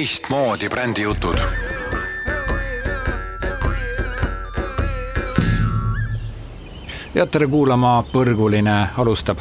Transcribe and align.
teistmoodi 0.00 0.68
brändijutud. 0.68 1.34
ja 7.14 7.26
tere 7.26 7.46
kuulama, 7.46 8.04
Põrguline 8.12 8.88
alustab. 8.98 9.38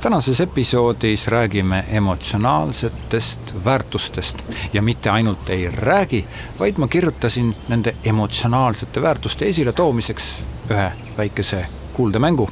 tänases 0.00 0.40
episoodis 0.40 1.26
räägime 1.26 1.84
emotsionaalsetest 1.90 3.64
väärtustest 3.64 4.36
ja 4.72 4.82
mitte 4.82 5.10
ainult 5.10 5.50
ei 5.50 5.70
räägi, 5.72 6.24
vaid 6.58 6.74
ma 6.76 6.88
kirjutasin 6.88 7.56
nende 7.68 7.94
emotsionaalsete 8.04 9.02
väärtuste 9.02 9.48
esiletoomiseks 9.48 10.24
ühe 10.70 10.92
väikese 11.18 11.66
kuuldemängu 11.92 12.50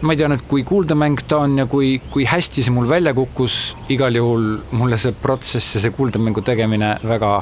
ma 0.00 0.14
ei 0.14 0.20
tea 0.20 0.28
nüüd, 0.32 0.44
kui 0.48 0.62
kuuldemäng 0.64 1.20
ta 1.28 1.42
on 1.44 1.58
ja 1.60 1.66
kui, 1.68 1.98
kui 2.12 2.24
hästi 2.28 2.64
see 2.64 2.72
mul 2.72 2.88
välja 2.88 3.12
kukkus, 3.16 3.76
igal 3.92 4.16
juhul 4.16 4.46
mulle 4.72 4.96
see 5.00 5.12
protsess 5.12 5.76
ja 5.76 5.82
see 5.82 5.92
kuuldemängu 5.92 6.40
tegemine 6.46 6.94
väga 7.04 7.34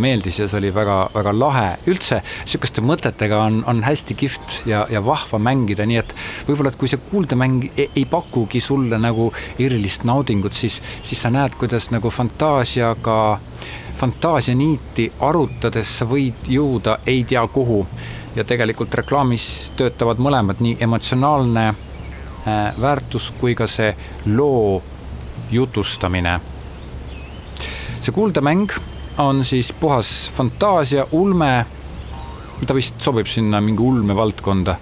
meeldis 0.00 0.38
ja 0.38 0.48
see 0.48 0.58
oli 0.58 0.72
väga-väga 0.74 1.32
lahe. 1.38 1.68
üldse 1.88 2.20
sihukeste 2.44 2.82
mõtetega 2.84 3.38
on, 3.46 3.62
on 3.70 3.82
hästi 3.86 4.16
kihvt 4.20 4.56
ja, 4.68 4.84
ja 4.90 5.00
vahva 5.04 5.38
mängida, 5.38 5.86
nii 5.86 6.00
et 6.02 6.14
võib-olla, 6.48 6.72
et 6.74 6.80
kui 6.80 6.90
see 6.90 7.00
kuuldemäng 7.10 7.70
ei, 7.76 7.88
ei 7.94 8.04
pakugi 8.10 8.60
sulle 8.60 8.98
nagu 9.00 9.30
erilist 9.58 10.04
naudingut, 10.04 10.52
siis, 10.52 10.80
siis 11.02 11.22
sa 11.22 11.32
näed, 11.32 11.56
kuidas 11.60 11.88
nagu 11.94 12.10
fantaasiaga, 12.10 13.18
fantaasianiiti 14.00 15.12
arutades 15.24 15.98
sa 16.00 16.08
võid 16.10 16.50
jõuda 16.50 16.98
ei 17.06 17.24
tea 17.28 17.46
kuhu 17.48 17.84
ja 18.36 18.44
tegelikult 18.44 18.94
reklaamis 18.98 19.72
töötavad 19.78 20.20
mõlemad, 20.20 20.60
nii 20.60 20.76
emotsionaalne 20.84 21.68
väärtus 22.80 23.30
kui 23.40 23.54
ka 23.54 23.66
see 23.66 23.94
loo 24.26 24.82
jutustamine. 25.50 26.40
see 28.00 28.12
kuuldemäng 28.12 28.68
on 29.18 29.44
siis 29.44 29.72
puhas 29.72 30.30
fantaasia, 30.32 31.06
ulme. 31.12 31.66
ta 32.66 32.74
vist 32.74 33.00
sobib 33.00 33.26
sinna 33.26 33.60
mingi 33.60 33.82
ulmevaldkonda. 33.82 34.76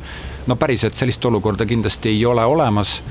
no 0.47 0.56
päriselt 0.56 0.95
sellist 0.95 1.25
olukorda 1.25 1.67
kindlasti 1.67 2.09
ei 2.09 2.27
ole 2.27 2.45
olemas. 2.45 3.03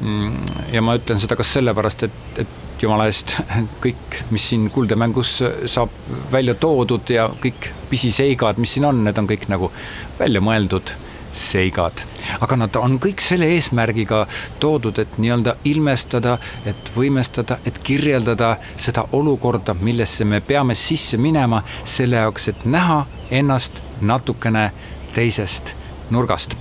Mm, 0.00 0.36
ja 0.72 0.82
ma 0.82 0.96
ütlen 0.96 1.20
seda 1.20 1.36
kas 1.36 1.52
sellepärast, 1.52 2.02
et, 2.02 2.38
et 2.38 2.82
jumala 2.82 3.06
eest 3.06 3.36
kõik, 3.84 4.20
mis 4.30 4.48
siin 4.48 4.70
kuuldemängus 4.70 5.36
saab 5.66 5.92
välja 6.32 6.54
toodud 6.54 7.10
ja 7.10 7.28
kõik 7.42 7.70
pisiseigad, 7.90 8.58
mis 8.58 8.74
siin 8.74 8.88
on, 8.88 9.04
need 9.04 9.18
on 9.18 9.28
kõik 9.30 9.48
nagu 9.52 9.70
välja 10.18 10.42
mõeldud 10.44 10.96
seigad. 11.34 11.92
aga 12.40 12.56
nad 12.56 12.76
on 12.76 12.98
kõik 12.98 13.20
selle 13.20 13.46
eesmärgiga 13.56 14.26
toodud, 14.60 14.98
et 14.98 15.18
nii-öelda 15.18 15.56
ilmestada, 15.64 16.38
et 16.66 16.90
võimestada, 16.96 17.58
et 17.66 17.78
kirjeldada 17.78 18.56
seda 18.76 19.04
olukorda, 19.12 19.74
millesse 19.74 20.24
me 20.24 20.40
peame 20.40 20.74
sisse 20.74 21.16
minema, 21.16 21.62
selle 21.84 22.16
jaoks, 22.16 22.48
et 22.48 22.64
näha 22.64 23.04
ennast 23.30 23.82
natukene 24.00 24.70
teisest 25.14 25.74
nurgast. 26.10 26.54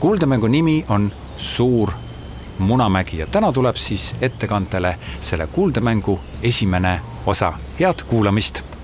kuuldemängu 0.00 0.46
nimi 0.46 0.84
on 0.88 1.12
Suur 1.36 1.90
Munamägi 2.58 3.18
ja 3.18 3.26
täna 3.26 3.52
tuleb 3.52 3.76
siis 3.76 4.14
ettekandele 4.20 4.98
selle 5.20 5.46
kuuldemängu 5.46 6.20
esimene 6.42 7.00
osa. 7.26 7.52
head 7.80 8.02
kuulamist 8.06 8.75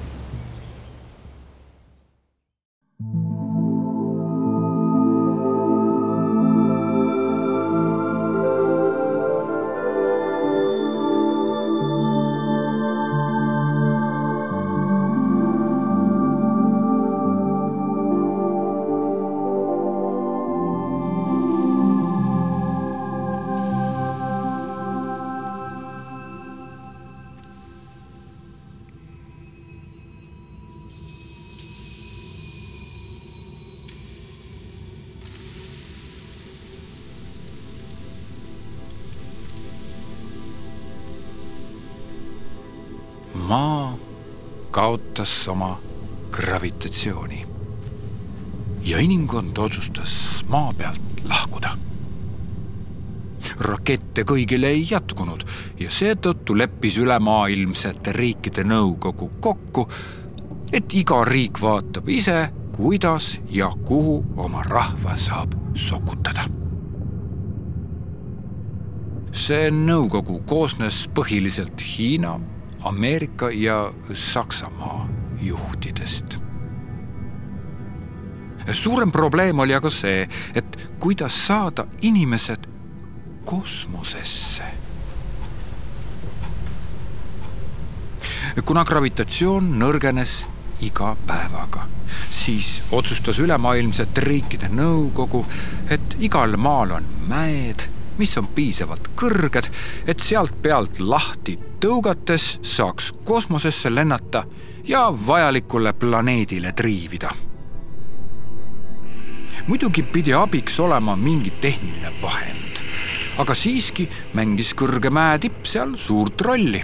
maa 43.52 43.94
kaotas 44.70 45.48
oma 45.48 45.78
gravitatsiooni. 46.30 47.46
ja 48.82 48.98
inimkond 48.98 49.56
otsustas 49.56 50.44
maa 50.48 50.72
pealt 50.78 51.02
lahkuda. 51.28 51.76
rakette 53.60 54.24
kõigile 54.24 54.70
ei 54.72 54.86
jätkunud 54.90 55.44
ja 55.80 55.90
seetõttu 55.90 56.56
leppis 56.58 56.96
ülemaailmsete 56.98 58.12
riikide 58.16 58.64
nõukogu 58.64 59.28
kokku, 59.40 59.84
et 60.72 60.94
iga 60.94 61.20
riik 61.24 61.60
vaatab 61.60 62.08
ise, 62.08 62.48
kuidas 62.72 63.36
ja 63.50 63.68
kuhu 63.84 64.24
oma 64.36 64.62
rahva 64.62 65.16
saab 65.16 65.52
sokutada 65.74 66.48
see 69.44 69.68
nõukogu 69.70 70.40
koosnes 70.48 71.04
põhiliselt 71.14 71.84
Hiina, 71.92 72.38
Ameerika 72.84 73.50
ja 73.50 73.92
Saksamaa 74.12 75.08
juhtidest. 75.40 76.38
suurem 78.72 79.12
probleem 79.12 79.58
oli 79.58 79.74
aga 79.74 79.90
see, 79.90 80.28
et 80.54 80.78
kuidas 80.98 81.46
saada 81.46 81.86
inimesed 82.02 82.66
kosmosesse. 83.44 84.62
kuna 88.64 88.84
gravitatsioon 88.84 89.70
nõrgenes 89.78 90.46
iga 90.80 91.16
päevaga, 91.26 91.86
siis 92.30 92.82
otsustas 92.92 93.38
ülemaailmsete 93.38 94.20
riikide 94.20 94.68
nõukogu, 94.68 95.44
et 95.90 96.16
igal 96.20 96.56
maal 96.56 96.98
on 96.98 97.08
mäed 97.28 97.91
mis 98.18 98.36
on 98.38 98.46
piisavalt 98.54 99.08
kõrged, 99.16 99.68
et 100.06 100.20
sealt 100.20 100.54
pealt 100.62 101.00
lahti 101.00 101.58
tõugates 101.80 102.58
saaks 102.62 103.12
kosmosesse 103.24 103.90
lennata 103.94 104.44
ja 104.84 105.06
vajalikule 105.26 105.92
planeedile 105.92 106.72
triivida. 106.72 107.30
muidugi 109.66 110.02
pidi 110.02 110.32
abiks 110.34 110.80
olema 110.80 111.16
mingi 111.16 111.50
tehniline 111.50 112.12
vahend, 112.22 112.80
aga 113.38 113.54
siiski 113.54 114.08
mängis 114.34 114.74
kõrge 114.74 115.10
mäetipp 115.10 115.64
seal 115.66 115.96
suurt 115.96 116.40
rolli. 116.40 116.82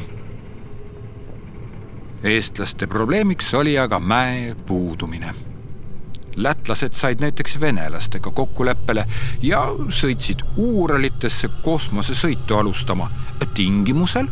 eestlaste 2.22 2.86
probleemiks 2.86 3.54
oli 3.54 3.78
aga 3.78 4.00
mäe 4.00 4.54
puudumine 4.66 5.47
lätlased 6.42 6.94
said 6.94 7.20
näiteks 7.20 7.60
venelastega 7.60 8.30
kokkuleppele 8.30 9.04
ja 9.42 9.62
sõitsid 9.90 10.44
Uuralitesse 10.56 11.48
kosmosesõitu 11.62 12.56
alustama 12.56 13.10
tingimusel, 13.54 14.28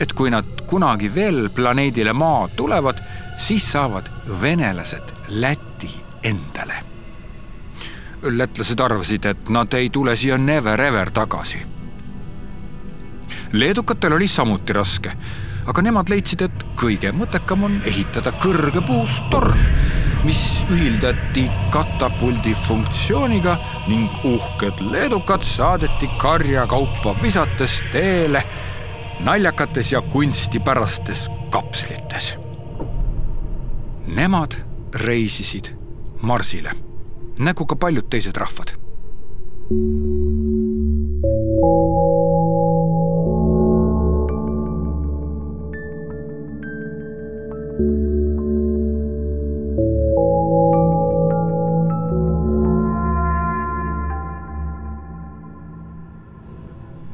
et 0.00 0.12
kui 0.16 0.30
nad 0.32 0.64
kunagi 0.66 1.10
veel 1.14 1.50
planeedile 1.54 2.12
Maa 2.16 2.48
tulevad, 2.56 3.02
siis 3.36 3.66
saavad 3.72 4.08
venelased 4.40 5.12
Läti 5.28 5.92
endale. 6.22 6.74
lätlased 8.22 8.80
arvasid, 8.80 9.24
et 9.24 9.48
nad 9.48 9.72
ei 9.74 9.90
tule 9.90 10.16
siia 10.16 10.38
never 10.38 10.80
ever 10.80 11.10
tagasi. 11.10 11.62
leedukatel 13.52 14.12
oli 14.12 14.28
samuti 14.28 14.72
raske, 14.72 15.12
aga 15.66 15.82
nemad 15.82 16.08
leidsid, 16.08 16.42
et 16.42 16.64
kõige 16.76 17.12
mõttekam 17.12 17.64
on 17.64 17.82
ehitada 17.84 18.32
kõrge 18.32 18.86
puust 18.86 19.24
torn 19.30 19.58
mis 20.24 20.64
ühildati 20.70 21.46
katapuldi 21.72 22.54
funktsiooniga 22.66 23.56
ning 23.88 24.08
uhked 24.24 24.82
leedukad 24.92 25.44
saadeti 25.46 26.10
karjakaupa 26.20 27.14
visates 27.22 27.80
teele 27.92 28.42
naljakates 29.20 29.92
ja 29.92 30.00
kunstipärastes 30.00 31.28
kapslites. 31.50 32.34
Nemad 34.06 34.56
reisisid 34.94 35.74
Marsile 36.22 36.72
nagu 37.40 37.66
ka 37.66 37.76
paljud 37.76 38.10
teised 38.12 38.36
rahvad 38.36 38.74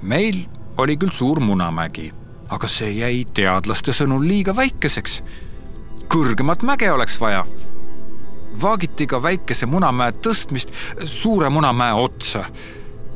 meil 0.06 0.46
oli 0.78 0.96
küll 0.96 1.10
suur 1.12 1.40
Munamägi, 1.40 2.10
aga 2.48 2.68
see 2.70 2.92
jäi 3.00 3.24
teadlaste 3.34 3.92
sõnul 3.92 4.26
liiga 4.28 4.54
väikeseks. 4.56 5.22
kõrgemat 6.08 6.62
mäge 6.62 6.92
oleks 6.92 7.20
vaja. 7.20 7.44
vaagiti 8.62 9.06
ka 9.06 9.22
väikese 9.22 9.66
Munamäe 9.66 10.12
tõstmist 10.12 10.70
suure 11.04 11.50
Munamäe 11.50 11.92
otsa. 11.92 12.44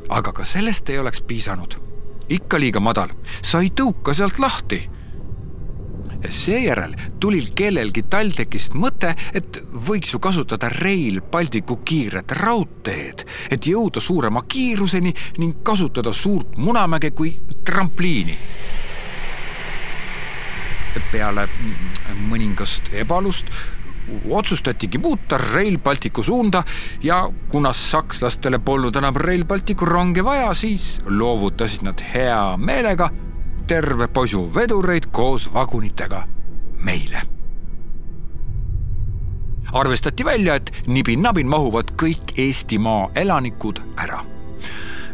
aga 0.09 0.33
ka 0.33 0.45
sellest 0.45 0.91
ei 0.91 0.99
oleks 0.99 1.23
piisanud. 1.23 1.75
ikka 2.29 2.61
liiga 2.61 2.81
madal, 2.81 3.09
sa 3.43 3.61
ei 3.61 3.71
tõuka 3.71 4.15
sealt 4.15 4.39
lahti 4.39 4.91
seejärel 6.29 6.95
tuli 7.21 7.41
kellelgi 7.55 8.03
TalTechist 8.11 8.75
mõte, 8.75 9.15
et 9.35 9.61
võiks 9.87 10.13
ju 10.15 10.21
kasutada 10.23 10.71
Rail 10.81 11.21
Balticu 11.23 11.81
kiiret 11.85 12.33
raudteed, 12.41 13.25
et 13.51 13.67
jõuda 13.67 14.01
suurema 14.01 14.43
kiiruseni 14.49 15.15
ning 15.39 15.63
kasutada 15.65 16.13
suurt 16.13 16.57
Munamäge 16.57 17.11
kui 17.11 17.37
trampliini. 17.65 18.39
peale 21.11 21.49
mõningast 22.29 22.93
ebalust 22.93 23.47
otsustatigi 24.31 24.99
muuta 24.99 25.39
Rail 25.39 25.79
Balticu 25.79 26.23
suunda 26.23 26.63
ja 27.03 27.31
kuna 27.49 27.73
sakslastele 27.73 28.59
polnud 28.59 28.97
enam 28.97 29.17
Rail 29.17 29.45
Balticu 29.45 29.85
rongi 29.85 30.25
vaja, 30.25 30.55
siis 30.55 31.01
loovutasid 31.07 31.83
nad 31.83 32.03
hea 32.15 32.57
meelega 32.57 33.11
terve 33.71 34.09
posu 34.09 34.41
vedureid 34.55 35.05
koos 35.13 35.45
vagunitega 35.55 36.25
meile. 36.83 37.21
arvestati 39.73 40.25
välja, 40.25 40.55
et 40.55 40.73
nibin-nabin 40.87 41.47
mahuvad 41.47 41.93
kõik 42.03 42.33
Eestimaa 42.37 43.11
elanikud 43.15 43.79
ära. 43.97 44.25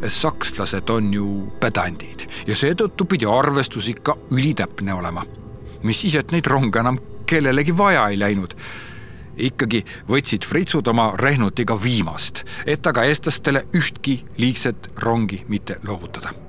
sakslased 0.06 0.88
on 0.90 1.12
ju 1.14 1.26
pedandid 1.60 2.24
ja 2.46 2.56
seetõttu 2.56 3.04
pidi 3.04 3.26
arvestus 3.26 3.88
ikka 3.88 4.16
ülitäpne 4.30 4.94
olema. 4.94 5.26
mis 5.82 6.00
siis, 6.00 6.14
et 6.14 6.32
neid 6.32 6.46
ronge 6.46 6.78
enam 6.78 6.98
kellelegi 7.26 7.76
vaja 7.76 8.08
ei 8.08 8.18
läinud 8.18 8.56
ikkagi 9.36 9.84
võtsid 10.08 10.48
fritsud 10.48 10.88
oma 10.88 11.12
rehnutiga 11.18 11.76
viimast, 11.82 12.44
et 12.66 12.86
aga 12.86 13.04
eestlastele 13.04 13.66
ühtki 13.76 14.22
liigset 14.38 14.92
rongi 14.96 15.44
mitte 15.48 15.76
loovutada 15.84 16.45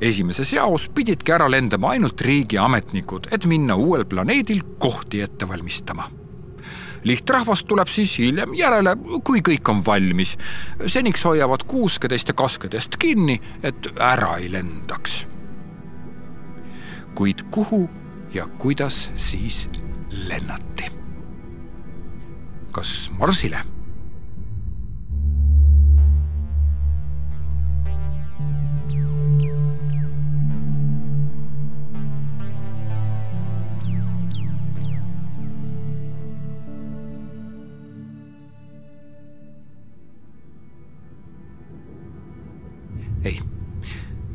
esimeses 0.00 0.52
jaos 0.52 0.88
pididki 0.94 1.32
ära 1.32 1.50
lendama 1.50 1.94
ainult 1.94 2.20
riigiametnikud, 2.20 3.30
et 3.32 3.46
minna 3.46 3.76
uuel 3.76 4.04
planeedil 4.04 4.62
kohti 4.78 5.20
ette 5.24 5.48
valmistama 5.48 6.10
lihtrahvas 7.04 7.64
tuleb 7.64 7.88
siis 7.88 8.18
hiljem 8.18 8.54
järele, 8.56 8.96
kui 9.24 9.42
kõik 9.44 9.68
on 9.68 9.82
valmis. 9.86 10.36
seniks 10.86 11.24
hoiavad 11.24 11.66
kuuskedest 11.68 12.28
ja 12.28 12.34
kaskedest 12.34 12.96
kinni, 12.98 13.40
et 13.62 13.88
ära 14.00 14.36
ei 14.36 14.52
lendaks. 14.52 15.26
kuid 17.14 17.44
kuhu 17.50 17.90
ja 18.34 18.48
kuidas 18.58 19.10
siis 19.16 19.68
lennati? 20.10 20.84
kas 22.72 23.10
Marsile? 23.18 23.73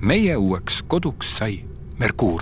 Meie 0.09 0.37
uueks 0.37 0.83
koduks 0.87 1.37
sai 1.37 1.59
Merkuur. 1.99 2.41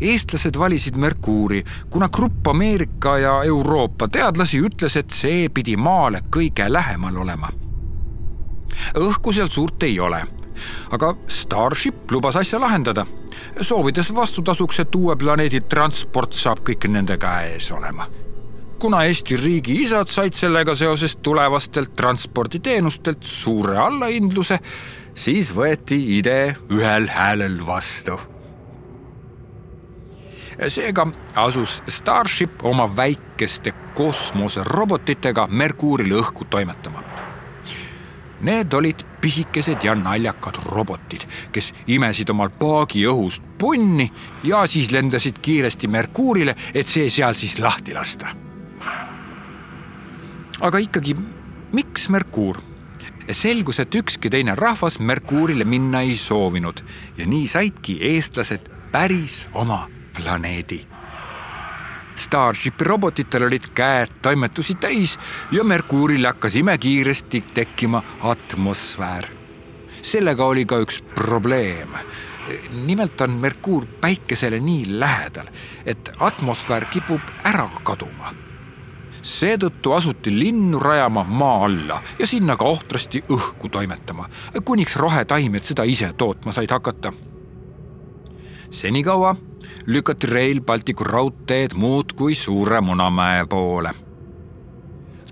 eestlased 0.00 0.58
valisid 0.58 0.96
Merkuuri, 0.96 1.64
kuna 1.90 2.08
grupp 2.08 2.46
Ameerika 2.46 3.18
ja 3.18 3.32
Euroopa 3.42 4.08
teadlasi 4.08 4.60
ütles, 4.60 4.96
et 4.96 5.10
see 5.10 5.48
pidi 5.48 5.76
Maale 5.76 6.22
kõige 6.36 6.68
lähemal 6.72 7.16
olema. 7.16 7.50
õhku 8.94 9.32
seal 9.32 9.48
suurt 9.48 9.82
ei 9.82 10.00
ole, 10.00 10.22
aga 10.90 11.14
Starship 11.26 12.10
lubas 12.10 12.36
asja 12.36 12.60
lahendada, 12.60 13.06
soovides 13.60 14.14
vastutasuks, 14.14 14.80
et 14.80 14.94
uue 14.94 15.16
planeedi 15.16 15.60
transport 15.60 16.32
saab 16.32 16.62
kõik 16.62 16.88
nende 16.88 17.18
käes 17.18 17.72
olema 17.72 18.06
kuna 18.80 19.02
Eesti 19.04 19.36
riigiisad 19.36 20.08
said 20.08 20.32
sellega 20.32 20.74
seoses 20.74 21.16
tulevastelt 21.16 21.92
transporditeenustelt 21.96 23.22
suure 23.22 23.76
allahindluse, 23.78 24.58
siis 25.14 25.52
võeti 25.54 25.98
idee 26.16 26.56
ühel 26.72 27.08
häälel 27.12 27.60
vastu. 27.66 28.16
seega 30.68 31.06
asus 31.34 31.82
Starship 31.88 32.64
oma 32.64 32.88
väikeste 32.96 33.72
kosmoserobotitega 33.94 35.46
Merkuurile 35.50 36.14
õhku 36.20 36.44
toimetama. 36.50 37.02
Need 38.40 38.72
olid 38.72 39.04
pisikesed 39.20 39.84
ja 39.84 39.94
naljakad 39.94 40.56
robotid, 40.64 41.24
kes 41.52 41.72
imesid 41.86 42.30
omal 42.30 42.50
paagi 42.50 43.04
õhust 43.06 43.42
punni 43.58 44.12
ja 44.44 44.66
siis 44.66 44.90
lendasid 44.92 45.38
kiiresti 45.42 45.88
Merkuurile, 45.88 46.54
et 46.74 46.86
see 46.86 47.08
seal 47.08 47.34
siis 47.34 47.58
lahti 47.60 47.94
lasta. 47.94 48.49
Aga 50.60 50.78
ikkagi, 50.78 51.16
miks 51.72 52.08
Merkuur? 52.08 52.60
selgus, 53.30 53.78
et 53.78 53.94
ükski 53.94 54.30
teine 54.30 54.56
rahvas 54.58 54.98
Merkuurile 54.98 55.64
minna 55.64 56.00
ei 56.02 56.16
soovinud 56.18 56.80
ja 57.16 57.26
nii 57.26 57.46
saidki 57.48 57.98
eestlased 58.02 58.66
päris 58.92 59.44
oma 59.54 59.84
planeedi. 60.16 60.80
Starshipi 62.18 62.84
robotitel 62.84 63.46
olid 63.46 63.70
käed 63.74 64.18
toimetusi 64.22 64.74
täis 64.74 65.14
ja 65.52 65.64
Merkuuril 65.64 66.26
hakkas 66.26 66.56
imekiiresti 66.56 67.44
tekkima 67.54 68.02
atmosfäär. 68.20 69.24
sellega 70.02 70.44
oli 70.44 70.66
ka 70.66 70.80
üks 70.80 71.02
probleem. 71.14 71.94
nimelt 72.84 73.20
on 73.20 73.30
Merkuur 73.30 73.86
päikesele 74.00 74.60
nii 74.60 75.00
lähedal, 75.00 75.46
et 75.86 76.10
atmosfäär 76.18 76.84
kipub 76.84 77.22
ära 77.44 77.70
kaduma 77.82 78.49
seetõttu 79.22 79.92
asuti 79.92 80.32
linnu 80.38 80.78
rajama 80.78 81.24
maa 81.24 81.64
alla 81.64 82.02
ja 82.18 82.26
sinna 82.26 82.56
ka 82.56 82.64
ohtrasti 82.64 83.22
õhku 83.28 83.68
toimetama, 83.68 84.28
kuniks 84.64 84.96
rohetaimed 84.96 85.64
seda 85.64 85.84
ise 85.84 86.12
tootma 86.12 86.52
said 86.52 86.70
hakata. 86.70 87.12
senikaua 88.70 89.36
lükati 89.86 90.26
Rail 90.26 90.60
Balticu 90.60 91.04
raudteed 91.04 91.74
muudkui 91.74 92.34
Suure 92.34 92.80
Munamäe 92.80 93.44
poole. 93.46 93.90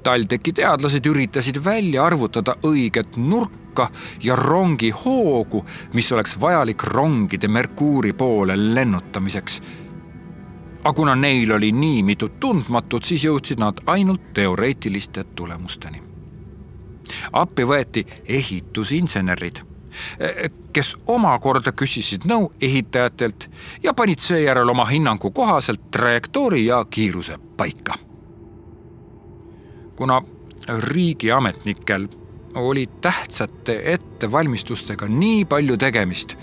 TalTechi 0.03 0.53
teadlased 0.53 1.07
üritasid 1.07 1.65
välja 1.65 2.05
arvutada 2.05 2.55
õiget 2.65 3.17
nurka 3.17 3.91
ja 4.23 4.37
rongi 4.37 4.91
hoogu, 4.91 5.65
mis 5.93 6.13
oleks 6.13 6.41
vajalik 6.41 6.83
rongide 6.83 7.49
Merkuuri 7.49 8.13
poole 8.13 8.57
lennutamiseks 8.75 9.61
aga 10.85 10.93
kuna 10.93 11.15
neil 11.15 11.53
oli 11.53 11.73
nii 11.73 12.03
mitut 12.03 12.41
tundmatut, 12.41 13.05
siis 13.05 13.25
jõudsid 13.25 13.59
nad 13.59 13.81
ainult 13.87 14.33
teoreetiliste 14.35 15.25
tulemusteni. 15.25 16.03
appi 17.33 17.65
võeti 17.65 18.07
ehitusinsenerid, 18.25 19.61
kes 20.73 20.97
omakorda 21.07 21.73
küsisid 21.73 22.27
nõu 22.29 22.53
ehitajatelt 22.61 23.51
ja 23.83 23.95
panid 23.95 24.19
seejärel 24.19 24.69
oma 24.69 24.85
hinnangu 24.85 25.31
kohaselt 25.31 25.91
trajektoori 25.91 26.67
ja 26.67 26.85
kiiruse 26.85 27.39
paika. 27.57 27.95
kuna 29.97 30.23
riigiametnikel 30.69 32.09
oli 32.55 32.87
tähtsate 33.01 33.83
ettevalmistustega 33.85 35.09
nii 35.09 35.45
palju 35.45 35.77
tegemist, 35.77 36.37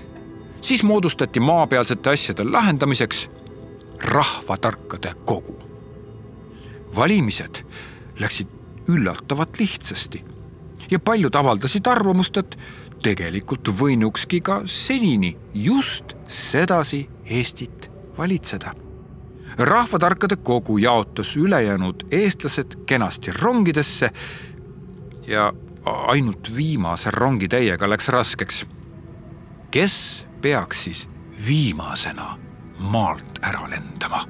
siis 0.62 0.84
moodustati 0.84 1.40
maapealsete 1.40 2.10
asjade 2.10 2.44
lahendamiseks 2.44 3.30
rahvatarkade 4.02 5.14
kogu. 5.26 5.60
valimised 6.96 7.64
läksid 8.20 8.48
üllatavalt 8.88 9.60
lihtsasti 9.60 10.26
ja 10.92 11.00
paljud 11.00 11.36
avaldasid 11.36 11.88
arvamust, 11.88 12.38
et 12.38 12.58
tegelikult 13.04 13.70
võinukski 13.80 14.42
ka 14.42 14.62
senini 14.66 15.36
just 15.54 16.16
sedasi 16.28 17.10
Eestit 17.26 17.92
valitseda. 18.18 18.74
rahvatarkade 19.58 20.36
kogu 20.36 20.78
jaotas 20.78 21.38
ülejäänud 21.38 22.08
eestlased 22.12 22.76
kenasti 22.86 23.32
rongidesse 23.32 24.10
ja 25.28 25.54
ainult 25.86 26.56
viimase 26.56 27.12
rongitäiega 27.12 27.90
läks 27.90 28.10
raskeks. 28.10 28.66
kes 29.72 30.26
peaks 30.42 30.84
siis 30.84 31.08
viimasena 31.48 32.45
maalt 32.78 33.40
ära 33.42 33.68
lendama 33.68 34.22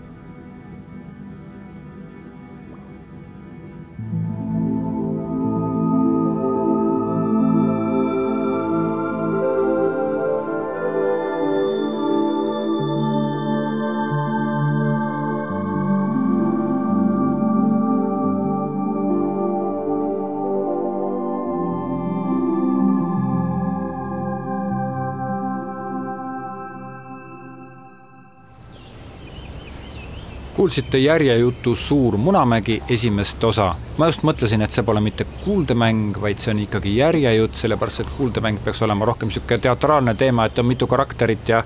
kuulsite 30.55 30.97
järjejutu 30.97 31.75
Suur 31.75 32.17
Munamägi 32.17 32.83
esimest 32.89 33.43
osa. 33.43 33.75
ma 33.97 34.05
just 34.05 34.23
mõtlesin, 34.23 34.61
et 34.63 34.71
see 34.71 34.83
pole 34.87 35.01
mitte 35.03 35.25
kuuldemäng, 35.43 36.15
vaid 36.21 36.39
see 36.39 36.53
on 36.53 36.59
ikkagi 36.63 36.95
järjejutt, 36.95 37.57
sellepärast 37.59 37.99
et 37.99 38.13
kuuldemäng 38.17 38.59
peaks 38.63 38.81
olema 38.81 39.05
rohkem 39.05 39.27
niisugune 39.27 39.59
teatraalne 39.59 40.13
teema, 40.15 40.45
et 40.45 40.59
on 40.59 40.65
mitu 40.65 40.87
karakterit 40.87 41.49
ja 41.49 41.63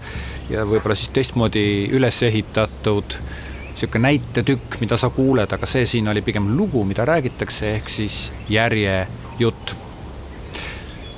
ja 0.50 0.66
võib-olla 0.66 0.96
siis 0.98 1.14
teistmoodi 1.14 1.64
üles 1.94 2.24
ehitatud 2.24 3.18
niisugune 3.68 4.08
näitetükk, 4.08 4.80
mida 4.82 4.98
sa 4.98 5.10
kuuled, 5.14 5.54
aga 5.54 5.70
see 5.70 5.86
siin 5.86 6.10
oli 6.10 6.22
pigem 6.26 6.50
lugu, 6.58 6.84
mida 6.84 7.06
räägitakse, 7.06 7.76
ehk 7.76 7.90
siis 7.90 8.32
järjejutt. 8.50 9.76